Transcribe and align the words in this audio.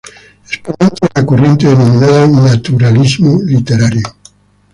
Exponente 0.47 0.97
de 0.99 1.09
la 1.21 1.25
corriente 1.27 1.67
denominada 1.67 2.25
Naturalismo 2.27 3.39
literario. 3.45 4.01